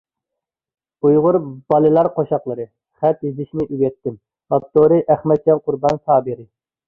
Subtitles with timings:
[1.07, 1.37] ئۇيغۇر
[1.73, 2.65] بالىلار قوشاقلىرى:
[3.03, 4.17] «خەت يېزىشنى ئۆگەتتىم»،
[4.61, 6.49] ئاپتورى: ئەخمەتجان قۇربان سابىرى